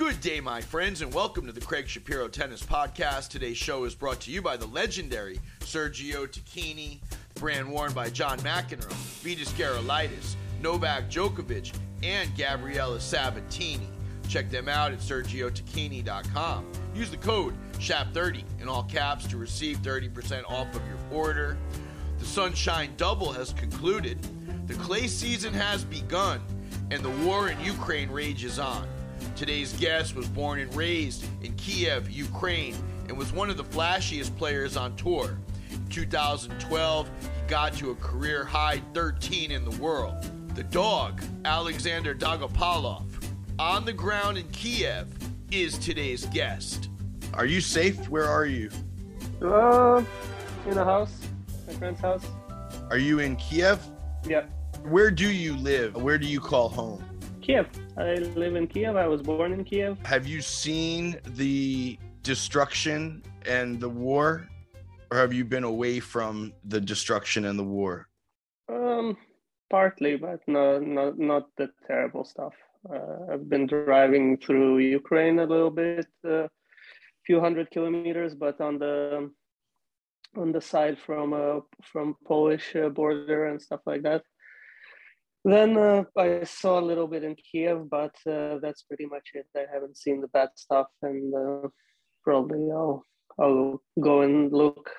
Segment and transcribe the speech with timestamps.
[0.00, 3.28] Good day, my friends, and welcome to the Craig Shapiro Tennis Podcast.
[3.28, 7.00] Today's show is brought to you by the legendary Sergio Tacchini,
[7.34, 13.90] brand worn by John McEnroe, Vitas Gerulaitis, Novak Djokovic, and Gabriela Sabatini.
[14.26, 16.72] Check them out at sergiotacchini.com.
[16.94, 21.58] Use the code SHAP30 in all caps to receive 30% off of your order.
[22.18, 24.18] The Sunshine Double has concluded,
[24.66, 26.40] the clay season has begun,
[26.90, 28.88] and the war in Ukraine rages on.
[29.40, 32.76] Today's guest was born and raised in Kiev, Ukraine,
[33.08, 35.38] and was one of the flashiest players on tour.
[35.70, 40.30] In 2012, he got to a career high 13 in the world.
[40.54, 43.06] The dog, Alexander Dolgopolov,
[43.58, 45.08] on the ground in Kiev,
[45.50, 46.90] is today's guest.
[47.32, 48.10] Are you safe?
[48.10, 48.68] Where are you?
[49.40, 50.04] Uh,
[50.66, 51.18] in a house,
[51.66, 52.26] my friend's house.
[52.90, 53.80] Are you in Kiev?
[54.22, 54.42] Yeah,
[54.82, 55.96] Where do you live?
[55.96, 57.02] Where do you call home?
[57.50, 57.68] Kiev.
[57.96, 58.94] I live in Kiev.
[58.94, 59.98] I was born in Kiev.
[60.06, 64.46] Have you seen the destruction and the war?
[65.10, 68.06] Or have you been away from the destruction and the war?
[68.68, 69.16] Um,
[69.68, 72.54] partly, but no, not not the terrible stuff.
[72.88, 76.48] Uh, I've been driving through Ukraine a little bit, a
[77.26, 79.28] few hundred kilometers, but on the
[80.36, 84.22] on the side from uh, from Polish uh, border and stuff like that.
[85.44, 89.46] Then uh, I saw a little bit in Kiev, but uh, that's pretty much it.
[89.56, 91.68] I haven't seen the bad stuff, and uh,
[92.22, 93.04] probably I'll
[93.38, 94.90] I'll go and look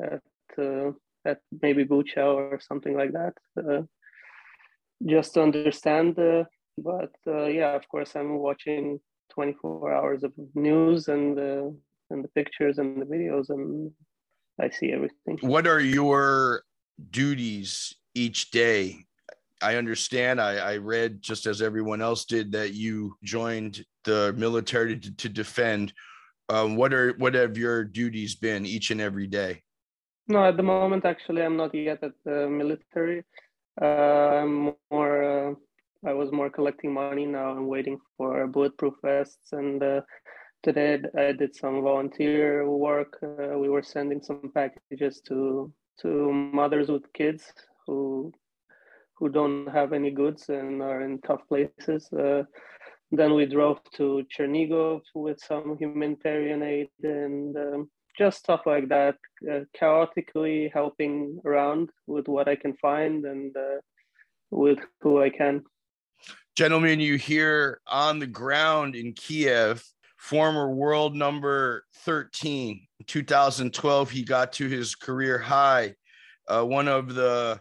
[0.00, 0.22] at
[0.56, 0.92] uh,
[1.24, 3.82] at maybe Bucha or something like that, uh,
[5.04, 6.16] just to understand.
[6.16, 6.44] Uh,
[6.78, 11.36] but yeah, of course, I'm watching 24 hours of news and
[12.10, 13.90] and the pictures and the videos, and
[14.60, 15.38] I see everything.
[15.40, 16.62] What are your
[17.10, 19.07] duties each day?
[19.60, 20.40] I understand.
[20.40, 25.28] I, I read just as everyone else did that you joined the military to, to
[25.28, 25.92] defend.
[26.48, 29.62] Um, what are what have your duties been each and every day?
[30.28, 33.24] No, at the moment, actually, I'm not yet at the military.
[33.80, 35.50] Uh, I'm more.
[35.50, 35.54] Uh,
[36.06, 37.26] I was more collecting money.
[37.26, 40.00] Now I'm waiting for bulletproof vests, and uh,
[40.62, 43.18] today I did some volunteer work.
[43.22, 45.72] Uh, we were sending some packages to
[46.02, 47.52] to mothers with kids
[47.86, 48.32] who
[49.18, 52.12] who don't have any goods and are in tough places.
[52.12, 52.44] Uh,
[53.10, 59.16] then we drove to Chernigov with some humanitarian aid and um, just stuff like that,
[59.50, 63.80] uh, chaotically helping around with what I can find and uh,
[64.50, 65.64] with who I can.
[66.56, 69.84] Gentlemen, you hear on the ground in Kiev,
[70.16, 72.86] former world number 13.
[72.98, 75.94] In 2012, he got to his career high.
[76.48, 77.60] Uh, one of the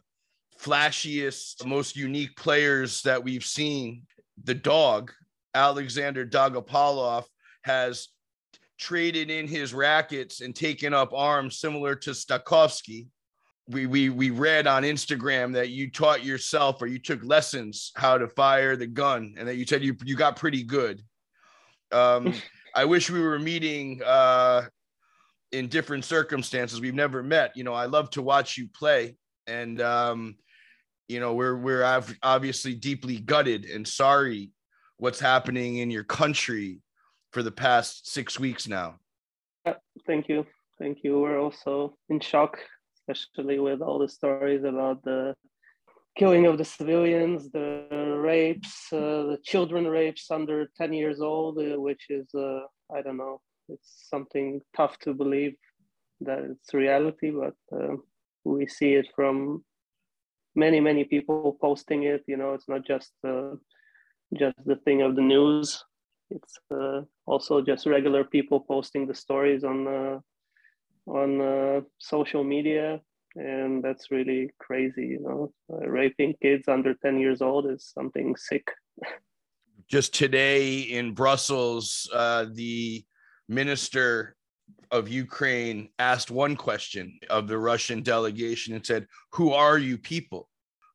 [0.59, 4.03] flashiest, most unique players that we've seen.
[4.43, 5.11] The dog,
[5.53, 7.25] Alexander Dolgopolov,
[7.63, 8.09] has
[8.77, 13.07] traded in his rackets and taken up arms similar to Stakhovsky.
[13.69, 18.17] We, we, we read on Instagram that you taught yourself or you took lessons how
[18.17, 21.01] to fire the gun and that you said you, you got pretty good.
[21.91, 22.33] Um,
[22.75, 24.67] I wish we were meeting uh,
[25.51, 26.79] in different circumstances.
[26.79, 27.57] We've never met.
[27.57, 29.15] You know, I love to watch you play.
[29.47, 30.35] And um,
[31.07, 34.51] you know we're we're ob- obviously deeply gutted and sorry
[34.97, 36.81] what's happening in your country
[37.31, 38.99] for the past six weeks now
[40.05, 40.45] thank you,
[40.79, 41.19] thank you.
[41.19, 42.57] We're also in shock,
[43.09, 45.35] especially with all the stories about the
[46.17, 47.85] killing of the civilians, the
[48.19, 52.61] rapes, uh, the children rapes under 10 years old, uh, which is, uh,
[52.95, 55.55] I don't know, it's something tough to believe
[56.21, 57.95] that it's reality, but uh,
[58.43, 59.63] we see it from
[60.57, 62.23] many, many people posting it.
[62.27, 63.55] You know, it's not just uh,
[64.37, 65.83] just the thing of the news.
[66.29, 70.19] It's uh, also just regular people posting the stories on uh,
[71.07, 72.99] on uh, social media,
[73.35, 75.07] and that's really crazy.
[75.15, 78.67] You know, uh, raping kids under ten years old is something sick.
[79.87, 83.05] just today in brussels uh, the
[83.47, 84.35] minister
[84.91, 90.49] of Ukraine asked one question of the Russian delegation and said, Who are you people?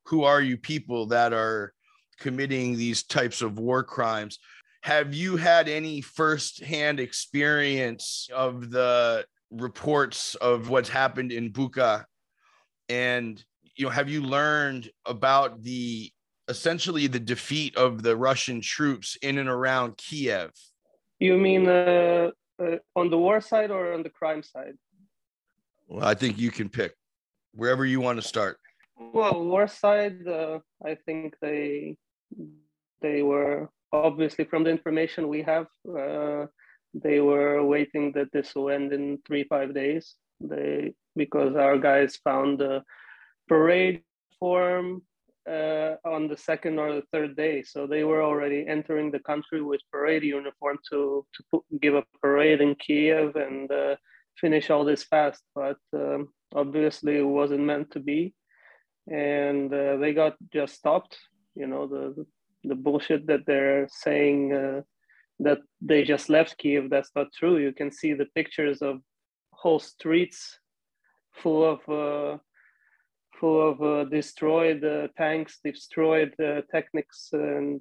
[0.06, 1.73] Who are you people that are
[2.19, 4.39] committing these types of war crimes?
[4.83, 12.05] Have you had any firsthand experience of the reports of what's happened in Bucha?
[12.89, 13.43] And
[13.77, 16.11] you know, have you learned about the
[16.49, 20.50] essentially the defeat of the Russian troops in and around Kiev?
[21.19, 24.76] You mean uh, uh, on the war side or on the crime side?
[25.88, 26.94] Well, I think you can pick
[27.54, 28.58] wherever you want to start.
[28.99, 31.96] Well, war side, uh, I think they
[33.00, 36.46] they were obviously, from the information we have, uh,
[36.94, 40.14] they were waiting that this will end in three five days.
[40.40, 42.82] They because our guys found the
[43.48, 44.02] parade
[44.38, 45.02] form
[45.49, 49.61] uh, on the second or the third day, so they were already entering the country
[49.61, 53.97] with parade uniform to to put, give a parade in Kiev and uh,
[54.41, 55.43] finish all this fast.
[55.55, 58.35] But um, obviously, it wasn't meant to be,
[59.11, 61.19] and uh, they got just stopped.
[61.55, 62.27] You know the
[62.65, 64.83] the bullshit that they're saying uh,
[65.41, 66.89] that they just left Kiev.
[66.89, 67.59] That's not true.
[67.59, 69.00] You can see the pictures of
[69.53, 70.59] whole streets
[71.33, 72.41] full of
[73.49, 77.81] of uh, destroyed uh, tanks, destroyed uh, technics, and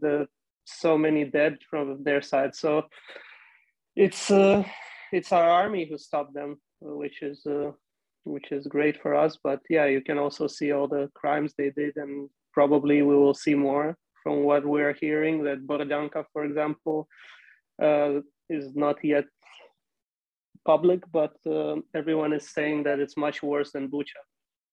[0.65, 2.55] so many dead from their side.
[2.55, 2.83] So
[3.95, 4.31] it's
[5.11, 7.45] it's our army who stopped them, which is
[8.23, 9.37] which is great for us.
[9.43, 13.33] But yeah, you can also see all the crimes they did, and probably we will
[13.33, 15.43] see more from what we're hearing.
[15.43, 17.07] That Borodyanka, for example,
[17.81, 19.25] uh, is not yet
[20.65, 24.21] public, but uh, everyone is saying that it's much worse than Bucha.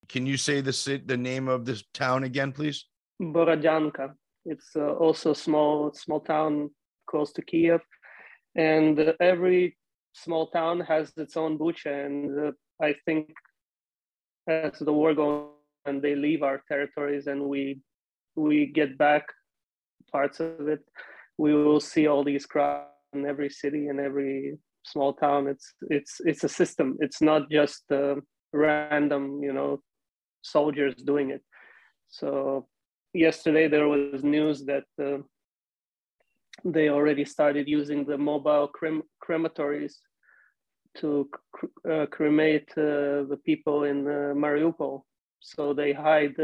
[0.08, 2.87] Can you say the the name of this town again, please?
[3.20, 4.14] Borodyanka.
[4.44, 6.70] It's uh, also small small town
[7.06, 7.81] close to Kiev,
[8.55, 9.76] and uh, every
[10.14, 12.06] small town has its own Bucha.
[12.06, 12.52] And uh,
[12.82, 13.31] I think
[14.46, 15.50] as the war goes
[15.84, 17.81] and they leave our territories and we
[18.37, 19.26] we get back
[20.12, 20.81] parts of it,
[21.37, 25.49] we will see all these crowds in every city and every small town.
[25.49, 26.96] It's it's it's a system.
[27.00, 28.16] It's not just uh,
[28.52, 29.81] random, you know,
[30.43, 31.43] soldiers doing it.
[32.08, 32.67] So
[33.12, 35.19] yesterday there was news that uh,
[36.64, 39.94] they already started using the mobile crem- crematories
[40.96, 45.02] to cr- uh, cremate uh, the people in uh, Mariupol.
[45.40, 46.37] So they hide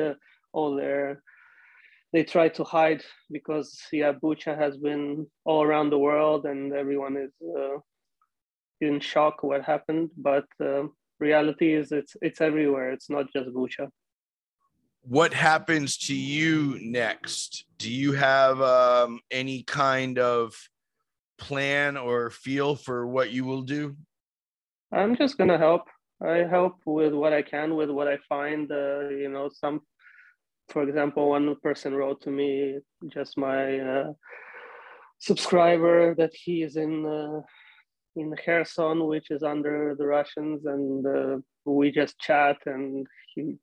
[0.53, 1.23] all their
[2.13, 3.03] they try to hide
[3.33, 7.77] because yeah bucha has been all around the world and everyone is uh,
[8.81, 10.85] in shock what happened but uh,
[11.19, 12.93] reality is it's it's everywhere.
[12.93, 13.89] It's not just bucha
[15.07, 17.67] what happens to you next?
[17.79, 20.55] Do you have um, any kind of
[21.39, 23.97] plan or feel for what you will do?
[24.93, 25.83] I'm just gonna help.
[26.23, 28.71] I help with what i can with what i find.
[28.71, 29.83] Uh, you know some
[30.71, 32.79] for example, one person wrote to me,
[33.09, 34.13] just my uh,
[35.19, 37.43] subscriber, that he is in uh,
[38.17, 42.59] in Kherson, which is under the Russians, and uh, we just chat.
[42.67, 43.57] And he,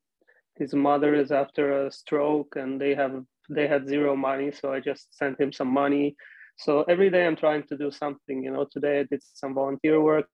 [0.57, 4.79] his mother is after a stroke, and they have they had zero money, so I
[4.79, 6.15] just sent him some money.
[6.57, 8.43] So every day I'm trying to do something.
[8.43, 10.27] You know, today I did some volunteer work.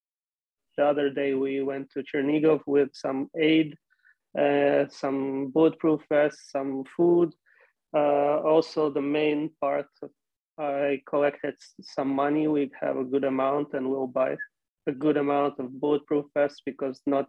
[0.78, 3.76] The other day we went to Chernigov with some aid
[4.38, 7.34] uh, some bulletproof vests, some food.
[7.96, 9.88] Uh, also, the main part,
[10.58, 12.48] I collected some money.
[12.48, 14.38] We have a good amount, and we'll buy
[14.88, 17.28] a good amount of bulletproof vests because not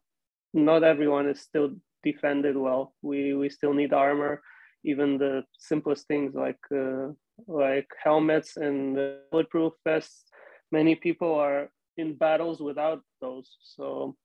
[0.54, 1.70] not everyone is still
[2.02, 2.94] defended well.
[3.02, 4.42] We we still need armor.
[4.84, 7.08] Even the simplest things like uh,
[7.46, 8.96] like helmets and
[9.30, 10.24] bulletproof vests.
[10.72, 13.56] Many people are in battles without those.
[13.62, 14.16] So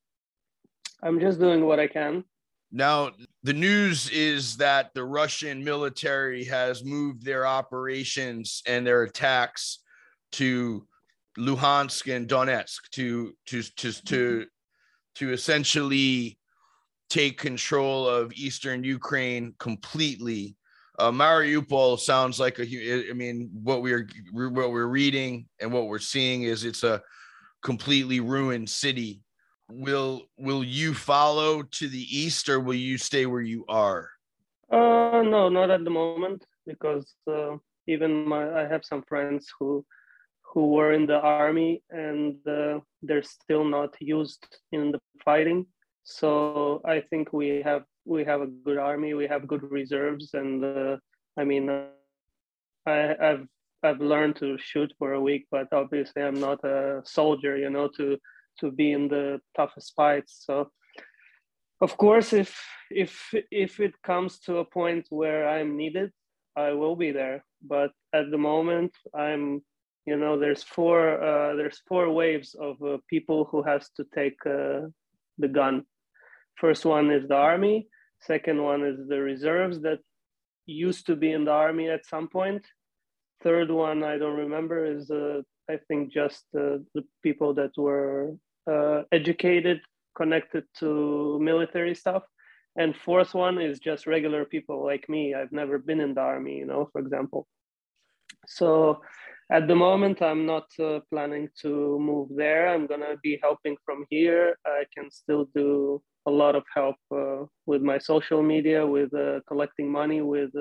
[1.01, 2.23] I'm just doing what I can
[2.75, 3.11] now,
[3.43, 9.83] the news is that the Russian military has moved their operations and their attacks
[10.33, 10.87] to
[11.37, 14.45] Luhansk and Donetsk to to to to
[15.15, 16.39] to essentially
[17.11, 20.55] take control of eastern Ukraine completely.
[20.97, 22.63] Uh, Mariupol sounds like a.
[23.07, 27.03] I mean, what we're what we're reading and what we're seeing is it's a
[27.61, 29.21] completely ruined city
[29.69, 34.09] will will you follow to the east or will you stay where you are?
[34.71, 39.85] Uh no not at the moment because uh, even my i have some friends who
[40.41, 45.65] who were in the army and uh, they're still not used in the fighting.
[46.03, 50.63] So i think we have we have a good army we have good reserves and
[50.63, 50.97] uh,
[51.37, 51.87] i mean uh,
[52.85, 53.47] i i've
[53.83, 57.87] i've learned to shoot for a week but obviously i'm not a soldier you know
[57.87, 58.17] to
[58.59, 60.43] to be in the toughest fights.
[60.45, 60.71] So,
[61.81, 66.11] of course, if if if it comes to a point where I'm needed,
[66.55, 67.43] I will be there.
[67.61, 69.61] But at the moment, I'm
[70.05, 74.37] you know there's four uh, there's four waves of uh, people who has to take
[74.45, 74.87] uh,
[75.37, 75.83] the gun.
[76.55, 77.87] First one is the army.
[78.21, 79.99] Second one is the reserves that
[80.65, 82.65] used to be in the army at some point.
[83.41, 88.35] Third one I don't remember is uh, I think just uh, the people that were
[88.69, 89.81] uh, educated,
[90.15, 92.23] connected to military stuff.
[92.75, 95.33] And fourth one is just regular people like me.
[95.35, 97.47] I've never been in the army, you know, for example.
[98.47, 99.01] So
[99.51, 103.75] at the moment i'm not uh, planning to move there i'm going to be helping
[103.85, 108.85] from here i can still do a lot of help uh, with my social media
[108.85, 110.51] with uh, collecting money with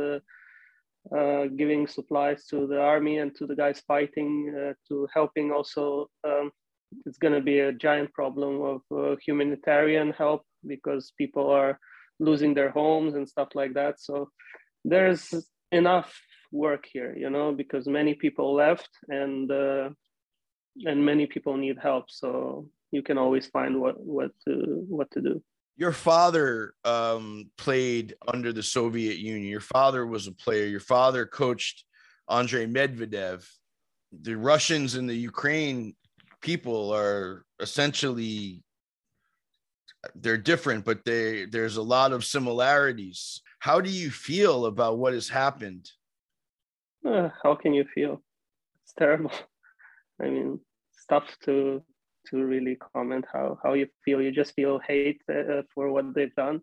[1.10, 5.50] uh, uh, giving supplies to the army and to the guys fighting uh, to helping
[5.50, 6.50] also um,
[7.06, 11.78] it's going to be a giant problem of humanitarian help because people are
[12.20, 13.98] losing their homes and stuff like that.
[13.98, 14.28] So
[14.84, 15.34] there's
[15.72, 16.12] enough
[16.52, 19.88] work here you know because many people left and uh,
[20.84, 22.10] and many people need help.
[22.10, 25.42] So you can always find what what to what to do
[25.76, 29.48] your father um, played under the soviet union.
[29.48, 30.66] Your father was a player.
[30.66, 31.84] Your father coached
[32.30, 33.46] andrei medvedev.
[34.20, 35.94] The russians and the ukraine
[36.40, 38.62] people are essentially
[40.16, 43.40] they're different but they there's a lot of similarities.
[43.60, 45.90] How do you feel about what has happened?
[47.06, 48.22] Uh, how can you feel?
[48.82, 49.32] It's terrible.
[50.20, 50.60] I mean,
[50.94, 51.82] it's tough to
[52.30, 54.20] to really comment how how you feel.
[54.20, 56.60] You just feel hate uh, for what they've done,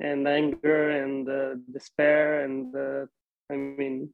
[0.00, 2.44] and anger and uh, despair.
[2.44, 3.06] And uh,
[3.50, 4.12] I mean,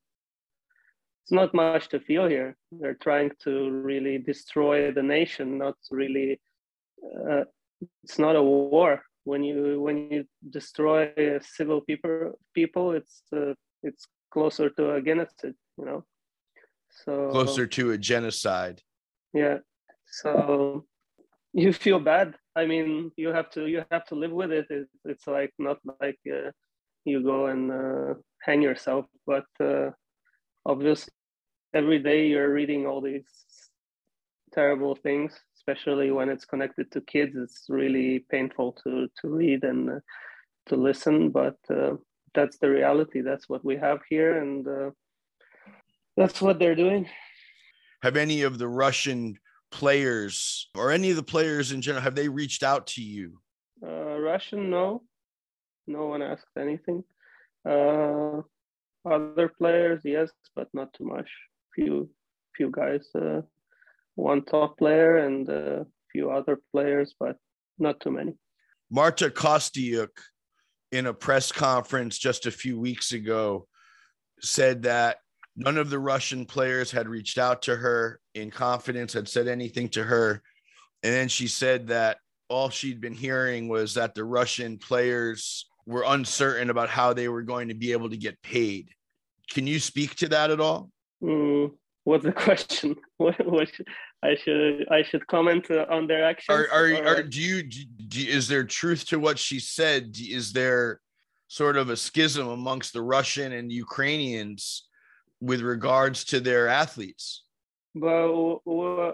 [1.22, 2.56] it's not much to feel here.
[2.70, 6.40] They're trying to really destroy the nation, not really.
[7.02, 7.44] Uh,
[8.02, 9.02] it's not a war.
[9.24, 15.54] When you when you destroy civil people, people, it's uh, it's closer to a genocide,
[15.78, 16.04] you know.
[17.04, 18.82] So closer to a genocide.
[19.32, 19.58] Yeah.
[20.22, 20.84] So
[21.52, 22.34] you feel bad.
[22.54, 24.66] I mean, you have to you have to live with it.
[24.70, 26.50] it it's like not like uh,
[27.04, 29.90] you go and uh, hang yourself, but uh,
[30.64, 31.12] obviously
[31.74, 33.26] every day you're reading all these
[34.52, 37.34] terrible things, especially when it's connected to kids.
[37.36, 40.00] It's really painful to to read and uh,
[40.66, 41.96] to listen, but uh,
[42.34, 43.20] that's the reality.
[43.20, 44.90] That's what we have here, and uh,
[46.16, 47.08] that's what they're doing.
[48.02, 49.38] Have any of the Russian
[49.74, 53.40] players or any of the players in general have they reached out to you?
[53.84, 55.02] Uh, Russian, no,
[55.88, 57.02] no one asked anything.
[57.68, 58.42] Uh,
[59.04, 61.28] other players, yes, but not too much.
[61.74, 62.08] Few,
[62.56, 63.04] few guys.
[63.14, 63.40] Uh,
[64.14, 67.36] one top player and a few other players, but
[67.78, 68.34] not too many.
[68.90, 70.10] Marta Kostyuk
[70.92, 73.66] in a press conference just a few weeks ago
[74.40, 75.16] said that
[75.56, 79.88] none of the Russian players had reached out to her in confidence, had said anything
[79.90, 80.42] to her.
[81.02, 86.04] And then she said that all she'd been hearing was that the Russian players were
[86.06, 88.90] uncertain about how they were going to be able to get paid.
[89.50, 90.90] Can you speak to that at all?
[91.22, 91.72] Mm,
[92.04, 92.96] what's the question?
[93.16, 93.86] What, what should,
[94.24, 96.58] I should I should comment uh, on their actions?
[96.58, 100.16] Are, are, are do, you, do you is there truth to what she said?
[100.18, 101.00] Is there
[101.46, 104.88] sort of a schism amongst the Russian and Ukrainians
[105.40, 107.44] with regards to their athletes?
[107.94, 108.62] Well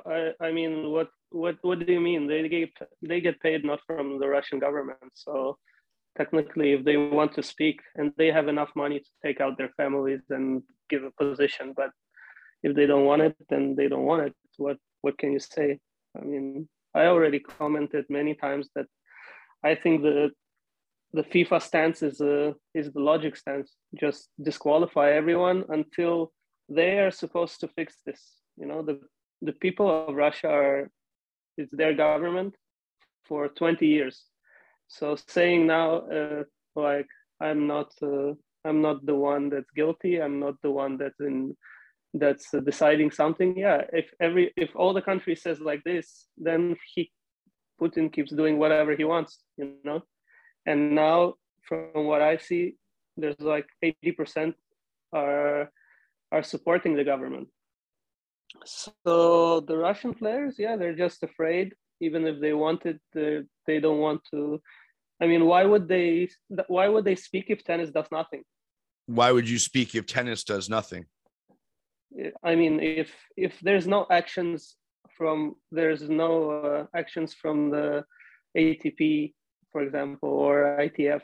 [0.07, 2.27] I, I mean, what what what do you mean?
[2.27, 2.71] They get
[3.03, 5.59] they get paid not from the Russian government, so
[6.17, 9.71] technically, if they want to speak and they have enough money to take out their
[9.77, 11.91] families and give a position, but
[12.63, 14.35] if they don't want it, then they don't want it.
[14.57, 15.79] What what can you say?
[16.17, 18.87] I mean, I already commented many times that
[19.63, 20.31] I think the
[21.13, 23.77] the FIFA stance is a is the logic stance.
[23.95, 26.33] Just disqualify everyone until
[26.69, 28.40] they are supposed to fix this.
[28.61, 29.01] You know, the
[29.43, 30.91] the people of Russia are
[31.57, 32.55] it's their government
[33.25, 34.25] for 20 years.
[34.89, 36.43] So saying now uh,
[36.77, 37.09] like
[37.41, 40.21] I'm not uh, I'm not the one that's guilty.
[40.21, 41.57] I'm not the one that's in
[42.15, 47.11] that's deciding something yeah if every if all the country says like this then he
[47.81, 50.03] putin keeps doing whatever he wants you know
[50.67, 52.75] and now from what i see
[53.17, 54.55] there's like 80%
[55.13, 55.71] are
[56.33, 57.49] are supporting the government
[58.65, 63.99] so the russian players yeah they're just afraid even if they wanted they, they don't
[63.99, 64.61] want to
[65.21, 66.29] i mean why would they
[66.69, 68.43] why would they speak if tennis does nothing
[69.07, 71.05] why would you speak if tennis does nothing
[72.43, 74.77] I mean, if if there's no actions
[75.17, 78.05] from there's no uh, actions from the
[78.57, 79.35] ATP,
[79.71, 81.23] for example, or ITF,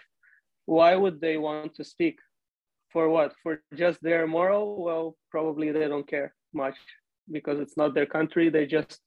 [0.67, 2.19] why would they want to speak?
[2.93, 3.35] For what?
[3.43, 4.83] For just their moral?
[4.83, 6.77] Well, probably they don't care much
[7.31, 8.49] because it's not their country.
[8.49, 9.01] They just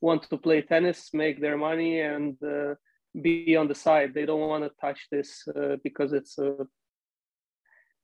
[0.00, 2.74] want to play tennis, make their money, and uh,
[3.20, 4.12] be on the side.
[4.14, 6.64] They don't want to touch this uh, because it's uh,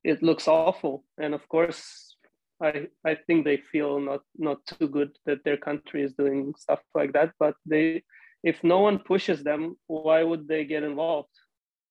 [0.05, 1.05] it looks awful.
[1.19, 2.17] And of course,
[2.63, 6.81] I, I think they feel not not too good that their country is doing stuff
[6.95, 7.33] like that.
[7.39, 8.03] But they,
[8.43, 11.35] if no one pushes them, why would they get involved?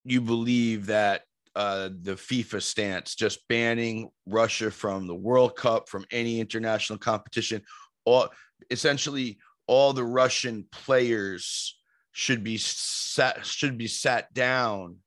[0.05, 1.23] You believe that
[1.55, 7.61] uh, the FIFA stance, just banning Russia from the World Cup, from any international competition.
[8.05, 8.29] All
[8.69, 11.77] essentially all the Russian players
[12.11, 14.97] should be sat should be sat down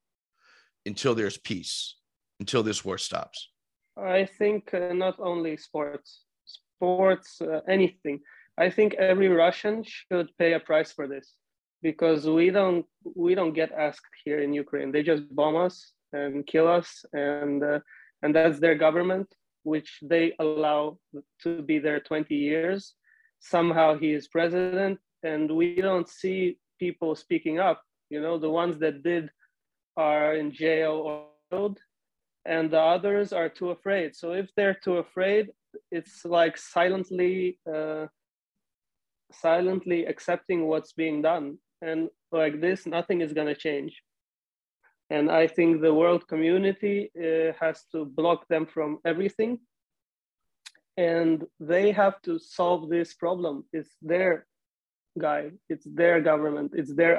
[0.87, 1.97] until there's peace,
[2.41, 3.51] until this war stops.
[3.97, 8.21] I think uh, not only sports, sports, uh, anything.
[8.59, 11.35] I think every Russian should pay a price for this
[11.83, 14.93] because we don't we don't get asked here in Ukraine.
[14.93, 17.81] They just bomb us and kill us, and uh,
[18.23, 19.29] and that's their government,
[19.65, 20.99] which they allow
[21.43, 22.95] to be there 20 years.
[23.41, 27.83] Somehow he is president, and we don't see people speaking up.
[28.11, 29.31] You know, the ones that did
[29.97, 31.79] are in jail or killed,
[32.45, 34.15] and the others are too afraid.
[34.15, 35.51] So if they're too afraid,
[35.91, 37.59] it's like silently.
[37.67, 38.07] Uh,
[39.35, 44.03] silently accepting what's being done and like this nothing is going to change
[45.15, 49.53] and i think the world community uh, has to block them from everything.
[50.99, 53.65] And they have to solve this problem.
[53.73, 54.47] It's their
[55.19, 55.53] guy.
[55.73, 56.73] It's their government.
[56.75, 57.15] It's their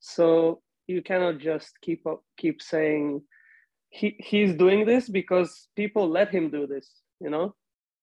[0.00, 3.22] so you cannot just keep up keep saying
[3.98, 6.88] he, he's doing this because people let him do this
[7.20, 7.54] you know?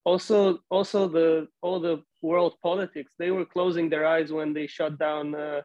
[0.06, 5.00] Also also the all the world politics they were closing their eyes when they shut
[5.00, 5.62] down uh,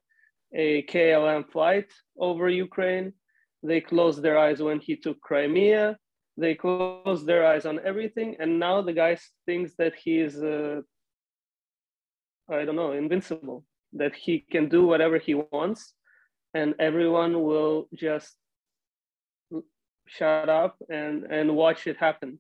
[0.55, 3.13] a klm flight over ukraine.
[3.63, 5.99] They closed their eyes when he took crimea.
[6.37, 10.83] They closed their eyes on everything and now the guy thinks that he is uh,
[12.49, 15.95] i don't know invincible that he can do whatever he wants
[16.55, 18.37] and everyone will just
[20.09, 22.39] shut up and and watch it happen.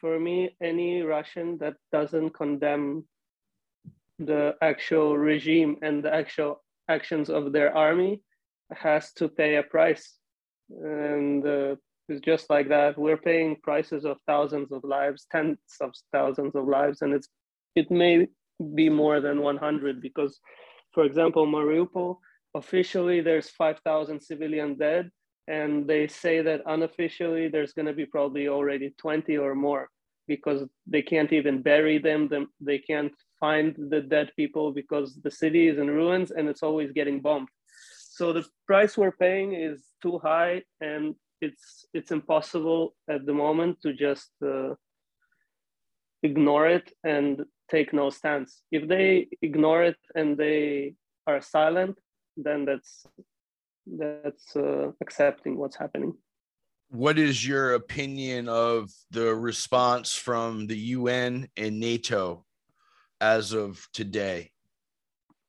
[0.00, 3.04] For me, any Russian that doesn't condemn
[4.18, 8.22] the actual regime and the actual actions of their army
[8.72, 10.18] has to pay a price.
[10.70, 11.76] And uh,
[12.08, 12.98] it's just like that.
[12.98, 17.28] We're paying prices of thousands of lives, tens of thousands of lives, and it's
[17.74, 18.28] it may
[18.74, 20.38] be more than 100 because,
[20.92, 22.18] for example, Mariupol
[22.54, 25.10] officially there's 5,000 civilian dead,
[25.48, 29.88] and they say that unofficially there's going to be probably already 20 or more
[30.26, 33.12] because they can't even bury them, them they can't
[33.44, 37.50] find the dead people because the city is in ruins and it's always getting bombed.
[38.16, 40.54] So the price we're paying is too high
[40.90, 41.04] and
[41.46, 42.80] it's it's impossible
[43.14, 44.70] at the moment to just uh,
[46.28, 47.30] ignore it and
[47.74, 48.50] take no stance.
[48.78, 49.08] If they
[49.48, 50.94] ignore it and they
[51.30, 51.96] are silent
[52.46, 52.92] then that's
[53.86, 56.12] that's uh, accepting what's happening.
[56.88, 62.43] What is your opinion of the response from the UN and NATO
[63.24, 64.50] as of today?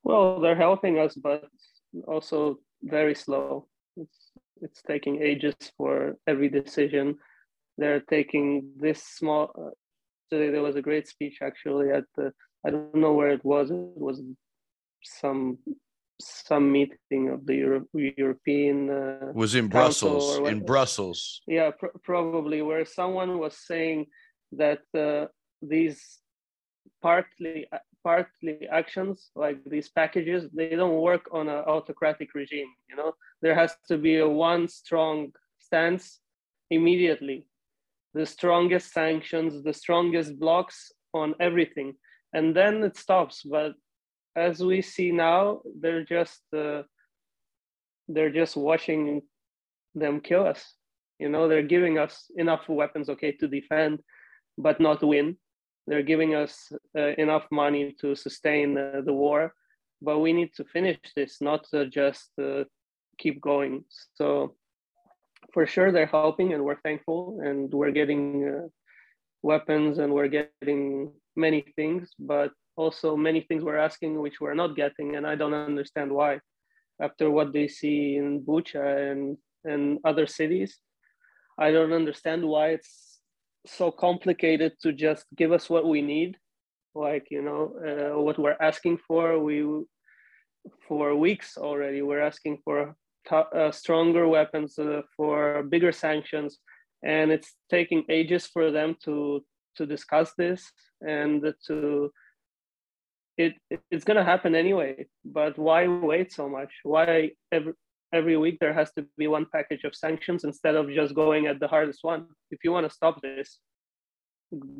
[0.03, 1.43] Well, they're helping us, but
[2.07, 2.59] also
[2.97, 3.67] very slow.
[3.97, 4.19] It's
[4.65, 7.05] it's taking ages for every decision.
[7.79, 8.47] They're taking
[8.85, 9.43] this small.
[9.61, 9.73] Uh,
[10.29, 12.25] today there was a great speech actually at the.
[12.65, 13.65] I don't know where it was.
[13.71, 14.17] It was
[15.03, 15.57] some
[16.21, 17.87] some meeting of the Euro-
[18.23, 20.25] European uh, was in Brussels.
[20.53, 21.19] In Brussels,
[21.57, 23.99] yeah, pr- probably where someone was saying
[24.61, 25.25] that uh,
[25.73, 25.99] these
[27.05, 27.67] partly
[28.03, 32.71] partly actions like these packages they don't work on an autocratic regime.
[32.89, 33.11] You know,
[33.43, 35.17] there has to be a one strong
[35.59, 36.19] stance
[36.71, 37.47] immediately,
[38.15, 40.77] the strongest sanctions, the strongest blocks
[41.13, 41.89] on everything,
[42.33, 43.37] and then it stops.
[43.55, 43.73] But
[44.35, 46.81] as we see now, they're just uh,
[48.13, 49.21] they're just watching
[49.93, 50.61] them kill us.
[51.19, 53.99] You know, they're giving us enough weapons, okay, to defend,
[54.57, 55.37] but not win.
[55.87, 59.53] They're giving us uh, enough money to sustain uh, the war,
[60.01, 62.63] but we need to finish this, not just uh,
[63.17, 63.85] keep going.
[64.15, 64.55] So,
[65.53, 68.67] for sure, they're helping, and we're thankful, and we're getting uh,
[69.43, 74.75] weapons, and we're getting many things, but also many things we're asking which we're not
[74.75, 76.39] getting, and I don't understand why.
[77.01, 80.79] After what they see in Bucha and and other cities,
[81.57, 83.04] I don't understand why it's
[83.65, 86.37] so complicated to just give us what we need,
[86.93, 89.39] like you know uh, what we're asking for.
[89.39, 89.85] We
[90.87, 92.95] for weeks already we're asking for
[93.31, 96.59] uh, stronger weapons, uh, for bigger sanctions,
[97.03, 99.43] and it's taking ages for them to
[99.77, 102.11] to discuss this and to
[103.37, 103.53] it,
[103.91, 105.05] it's going to happen anyway.
[105.23, 106.71] But why wait so much?
[106.83, 107.73] Why every
[108.17, 111.59] every week there has to be one package of sanctions instead of just going at
[111.59, 113.59] the hardest one if you want to stop this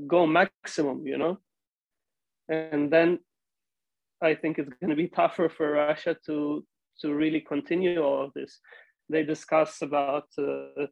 [0.08, 1.38] go maximum you know
[2.50, 3.20] and then
[4.22, 6.66] i think it's going to be tougher for russia to
[7.02, 8.60] to really continue all of this
[9.10, 10.86] they discuss about uh,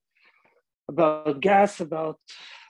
[0.89, 2.19] about gas, about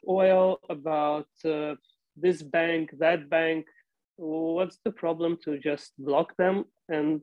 [0.07, 1.75] oil, about uh,
[2.15, 3.65] this bank, that bank.
[4.17, 6.65] What's the problem to just block them?
[6.89, 7.21] And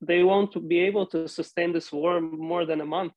[0.00, 3.12] they won't be able to sustain this war more than a month.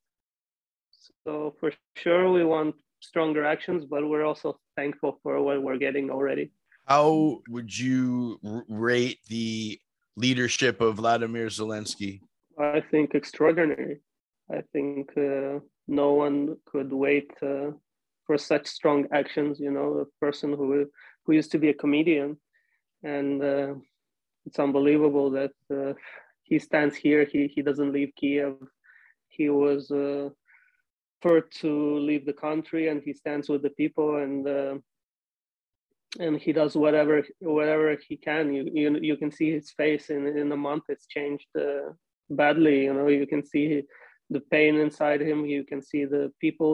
[1.26, 6.10] So for sure, we want stronger actions, but we're also thankful for what we're getting
[6.10, 6.52] already.
[6.88, 9.80] How would you rate the
[10.16, 12.22] leadership of Vladimir Zelensky?
[12.60, 14.02] I think extraordinary.
[14.52, 17.72] I think uh, no one could wait uh,
[18.26, 19.60] for such strong actions.
[19.60, 20.88] You know, a person who
[21.26, 22.38] who used to be a comedian,
[23.02, 23.74] and uh,
[24.46, 25.94] it's unbelievable that uh,
[26.54, 27.22] he stands here.
[27.34, 28.56] He he doesn't leave Kiev.
[29.38, 30.30] He was uh,
[31.62, 31.72] to
[32.10, 34.76] leave the country, and he stands with the people and uh,
[36.26, 37.16] and he does whatever
[37.58, 38.54] whatever he can.
[38.56, 40.84] You you you can see his face in in a month.
[40.94, 41.88] It's changed uh,
[42.30, 42.78] badly.
[42.86, 43.68] You know, you can see
[44.36, 45.40] the pain inside him.
[45.56, 46.72] You can see the people,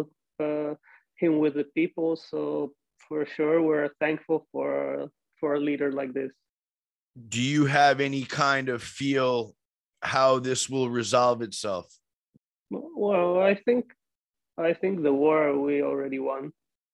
[0.47, 0.73] uh,
[1.21, 2.09] him with the people.
[2.29, 2.73] So
[3.07, 4.69] for sure, we're thankful for
[5.39, 6.33] for a leader like this.
[7.35, 9.55] Do you have any kind of feel
[10.01, 11.87] how this will resolve itself?
[12.69, 13.85] Well, I think
[14.57, 16.51] I think the war we already won.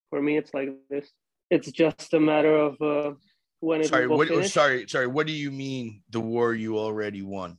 [0.09, 1.11] For me, it's like this
[1.49, 3.13] it's just a matter of uh,
[3.59, 4.53] when it sorry, will what, finish.
[4.53, 5.07] Sorry, sorry.
[5.07, 7.57] What do you mean the war you already won?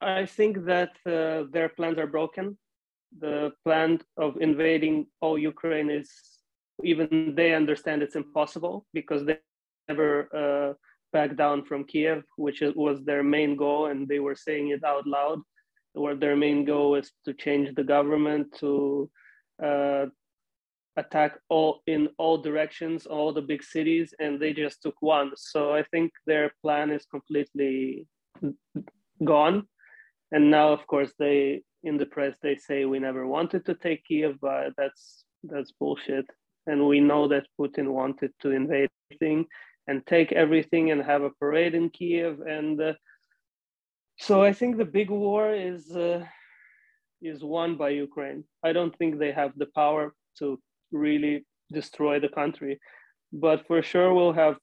[0.00, 2.56] I think that uh, their plans are broken.
[3.18, 6.10] The plan of invading all Ukraine is
[6.82, 9.38] even they understand it's impossible because they
[9.88, 10.72] never uh,
[11.12, 15.06] back down from Kiev, which was their main goal, and they were saying it out
[15.06, 15.40] loud.
[15.92, 19.10] Where their main goal is to change the government to
[19.62, 20.06] uh,
[20.96, 25.32] attack all in all directions, all the big cities, and they just took one.
[25.36, 28.06] So I think their plan is completely
[29.24, 29.66] gone.
[30.32, 34.04] And now, of course, they in the press they say we never wanted to take
[34.04, 36.26] Kiev, but that's that's bullshit.
[36.66, 39.46] And we know that Putin wanted to invade everything
[39.90, 42.34] and take everything and have a parade in Kiev.
[42.56, 42.94] And uh,
[44.26, 45.82] so I think the big war is.
[46.08, 46.22] Uh,
[47.22, 48.40] is won by Ukraine.
[48.68, 50.04] I don't think they have the power
[50.38, 50.46] to
[51.04, 51.34] really
[51.78, 52.74] destroy the country.
[53.32, 54.56] But for sure, we'll have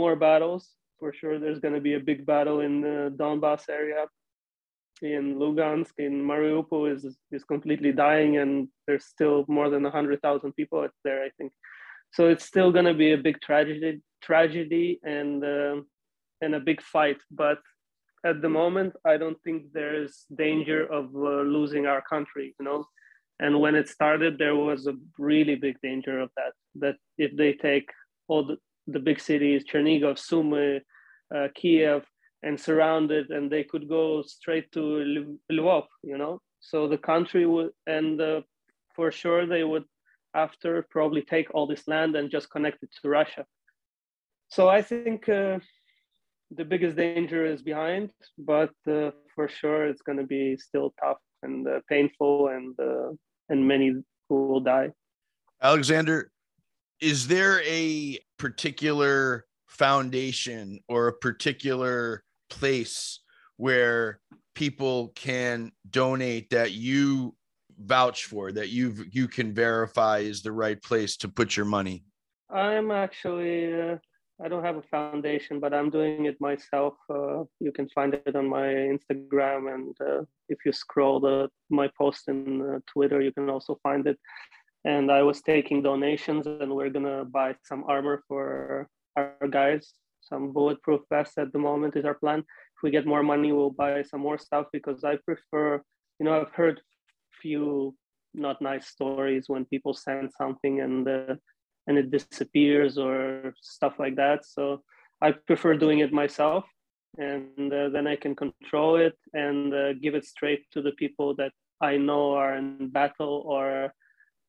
[0.00, 0.62] more battles.
[1.00, 4.02] For sure, there's going to be a big battle in the Donbass area.
[5.02, 7.02] In Lugansk, in Mariupol is
[7.36, 8.52] is completely dying, and
[8.86, 11.20] there's still more than hundred thousand people there.
[11.28, 11.50] I think,
[12.16, 15.76] so it's still going to be a big tragedy, tragedy, and uh,
[16.40, 17.18] and a big fight.
[17.30, 17.58] But
[18.24, 22.54] at the moment, I don't think there's danger of uh, losing our country.
[22.58, 22.84] You know,
[23.40, 26.52] and when it started, there was a really big danger of that.
[26.76, 27.88] That if they take
[28.28, 30.80] all the, the big cities, Chernigov, Sumy,
[31.34, 32.04] uh, Kiev,
[32.42, 34.80] and surround it, and they could go straight to
[35.50, 36.40] Lvov, you know.
[36.60, 38.40] So the country would, and uh,
[38.94, 39.84] for sure they would,
[40.34, 43.44] after probably take all this land and just connect it to Russia.
[44.48, 45.58] So I think uh,
[46.50, 51.18] the biggest danger is behind, but uh, for sure it's going to be still tough
[51.42, 53.10] and uh, painful and uh,
[53.48, 53.94] and many
[54.28, 54.92] who will die.
[55.62, 56.30] Alexander,
[57.00, 63.20] is there a particular foundation or a particular place
[63.56, 64.20] where
[64.54, 67.34] people can donate that you
[67.80, 72.02] vouch for that you you can verify is the right place to put your money
[72.50, 73.96] i'm actually uh,
[74.42, 76.94] I don't have a foundation, but I'm doing it myself.
[77.10, 81.90] Uh, you can find it on my Instagram, and uh, if you scroll the my
[81.98, 84.18] post in uh, Twitter, you can also find it.
[84.84, 89.94] And I was taking donations, and we're gonna buy some armor for our guys.
[90.20, 92.40] Some bulletproof vests at the moment is our plan.
[92.40, 95.82] If we get more money, we'll buy some more stuff because I prefer.
[96.20, 96.80] You know, I've heard
[97.42, 97.96] few
[98.34, 101.34] not nice stories when people send something and uh,
[101.88, 104.44] and it disappears or stuff like that.
[104.44, 104.82] So
[105.20, 106.64] I prefer doing it myself,
[107.16, 111.34] and uh, then I can control it and uh, give it straight to the people
[111.36, 113.92] that I know are in battle or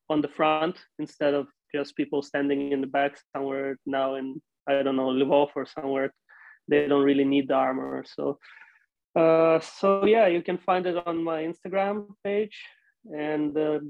[0.08, 4.82] on the front instead of just people standing in the back somewhere now in I
[4.82, 6.12] don't know Lvov or somewhere.
[6.68, 8.04] They don't really need the armor.
[8.06, 8.38] So
[9.16, 12.56] uh, so yeah, you can find it on my Instagram page
[13.04, 13.80] and uh,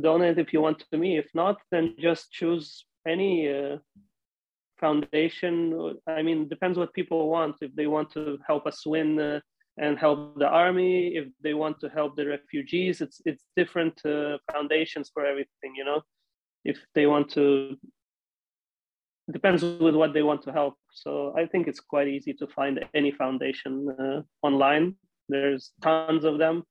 [0.00, 1.18] donate if you want to me.
[1.18, 3.78] If not, then just choose any uh,
[4.78, 5.98] foundation.
[6.06, 7.56] I mean, depends what people want.
[7.60, 9.40] If they want to help us win uh,
[9.78, 14.38] and help the army, if they want to help the refugees, it's it's different uh,
[14.52, 15.74] foundations for everything.
[15.76, 16.02] You know,
[16.64, 17.76] if they want to,
[19.30, 20.74] depends with what they want to help.
[20.92, 24.96] So I think it's quite easy to find any foundation uh, online.
[25.28, 26.64] There's tons of them.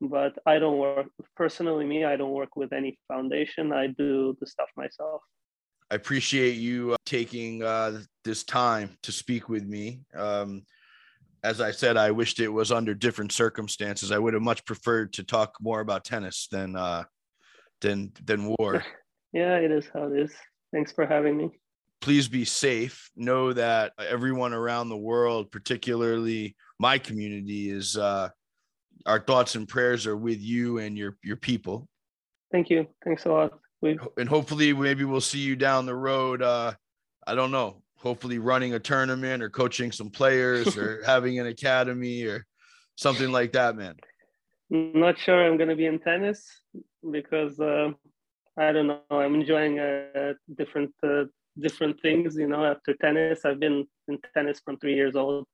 [0.00, 1.84] but I don't work personally.
[1.84, 3.72] Me, I don't work with any foundation.
[3.72, 5.22] I do the stuff myself.
[5.90, 10.00] I appreciate you uh, taking uh, this time to speak with me.
[10.14, 10.64] Um,
[11.42, 14.12] as I said, I wished it was under different circumstances.
[14.12, 17.04] I would have much preferred to talk more about tennis than uh,
[17.80, 18.84] than than war.
[19.32, 20.32] yeah, it is how it is.
[20.72, 21.50] Thanks for having me.
[22.00, 23.10] Please be safe.
[23.16, 28.28] Know that everyone around the world, particularly my community, is uh,
[29.06, 31.88] our thoughts and prayers are with you and your your people.
[32.52, 32.86] Thank you.
[33.04, 33.52] Thanks a lot.
[33.80, 36.42] We- and hopefully, maybe we'll see you down the road.
[36.42, 36.72] Uh,
[37.26, 37.82] I don't know.
[37.98, 42.44] Hopefully, running a tournament or coaching some players or having an academy or
[42.96, 43.96] something like that, man.
[44.70, 46.46] Not sure I'm going to be in tennis
[47.10, 47.90] because uh,
[48.58, 49.00] I don't know.
[49.10, 51.24] I'm enjoying uh, different uh,
[51.58, 52.36] different things.
[52.36, 55.46] You know, after tennis, I've been in tennis from three years old,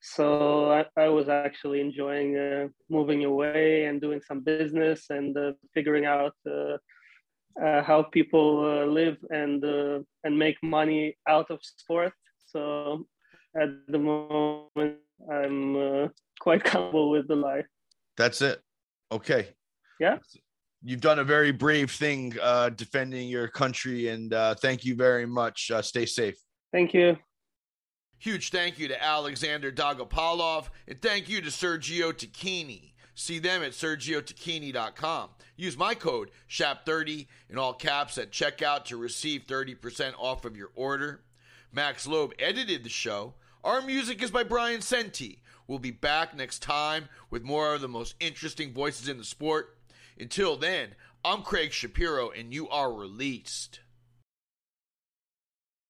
[0.00, 5.52] so I, I was actually enjoying uh, moving away and doing some business and uh,
[5.74, 6.34] figuring out
[7.62, 12.12] uh, how people uh, live and uh, and make money out of sport.
[12.46, 13.06] So
[13.60, 14.96] at the moment,
[15.30, 16.08] I'm uh,
[16.40, 17.66] quite comfortable with the life.
[18.16, 18.60] That's it.
[19.12, 19.48] Okay.
[20.00, 20.18] Yeah.
[20.82, 25.26] You've done a very brave thing uh, defending your country, and uh, thank you very
[25.26, 25.70] much.
[25.80, 26.36] stay safe.
[26.72, 27.16] Thank you.
[28.18, 32.93] Huge thank you to Alexander Dolgopolov, and thank you to Sergio Tacchini.
[33.14, 35.30] See them at sergiotacchini.com.
[35.56, 40.70] Use my code SHAP30 in all caps at checkout to receive 30% off of your
[40.74, 41.22] order.
[41.72, 43.34] Max Loeb edited the show.
[43.62, 45.40] Our music is by Brian Senti.
[45.66, 49.76] We'll be back next time with more of the most interesting voices in the sport.
[50.18, 53.80] Until then, I'm Craig Shapiro, and you are released.